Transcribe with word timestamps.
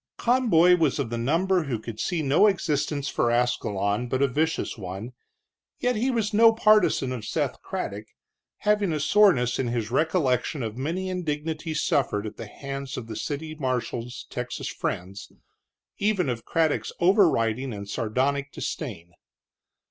Conboy 0.17 0.77
was 0.77 0.97
of 0.97 1.11
the 1.11 1.17
number 1.19 1.65
who 1.65 1.77
could 1.77 1.99
see 1.99 2.23
no 2.23 2.47
existence 2.47 3.07
for 3.07 3.29
Ascalon 3.29 4.07
but 4.07 4.23
a 4.23 4.27
vicious 4.27 4.75
one, 4.75 5.13
yet 5.77 5.95
he 5.95 6.09
was 6.09 6.33
no 6.33 6.51
partisan 6.53 7.11
of 7.11 7.23
Seth 7.23 7.61
Craddock, 7.61 8.07
having 8.61 8.91
a 8.91 8.99
soreness 8.99 9.59
in 9.59 9.67
his 9.67 9.91
recollection 9.91 10.63
of 10.63 10.75
many 10.75 11.07
indignities 11.07 11.83
suffered 11.83 12.25
at 12.25 12.37
the 12.37 12.47
hands 12.47 12.97
of 12.97 13.05
the 13.05 13.15
city 13.15 13.53
marshal's 13.53 14.25
Texas 14.31 14.69
friends, 14.69 15.31
even 15.99 16.29
of 16.29 16.45
Craddock's 16.45 16.91
overriding 16.99 17.71
and 17.71 17.87
sardonic 17.87 18.51
disdain. 18.51 19.11